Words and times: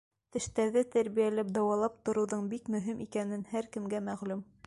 Тештәрҙе 0.35 0.81
тәрбиәләп, 0.95 1.51
дауалап 1.57 2.01
тороуҙың 2.09 2.49
бик 2.55 2.73
мөһим 2.77 3.05
икәне 3.07 3.41
һәр 3.55 3.71
кемгә 3.77 4.03
мәғлүм. 4.11 4.45